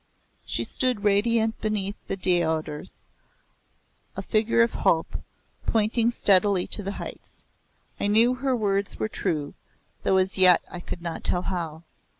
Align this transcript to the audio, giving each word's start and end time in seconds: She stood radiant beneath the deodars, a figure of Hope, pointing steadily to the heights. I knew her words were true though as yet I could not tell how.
She 0.47 0.63
stood 0.63 1.03
radiant 1.03 1.61
beneath 1.61 1.95
the 2.07 2.17
deodars, 2.17 3.03
a 4.17 4.23
figure 4.23 4.63
of 4.63 4.71
Hope, 4.81 5.15
pointing 5.67 6.09
steadily 6.09 6.65
to 6.69 6.81
the 6.81 6.93
heights. 6.93 7.43
I 7.99 8.07
knew 8.07 8.33
her 8.33 8.55
words 8.55 8.97
were 8.97 9.07
true 9.07 9.53
though 10.01 10.17
as 10.17 10.39
yet 10.39 10.63
I 10.71 10.79
could 10.79 11.03
not 11.03 11.23
tell 11.23 11.43
how. 11.43 11.83